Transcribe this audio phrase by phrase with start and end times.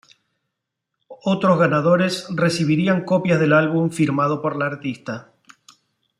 [1.25, 5.33] Otros ganadores recibirían copias del álbum firmado por la artista.